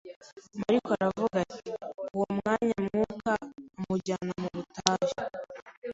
Mariko 0.59 0.89
aravuga 0.97 1.33
ati: 1.45 1.69
«Uwo 2.15 2.27
mwanya 2.37 2.75
Mwuka 2.85 3.33
amujyana 3.77 4.33
mu 4.41 4.49
butayu 4.55 5.13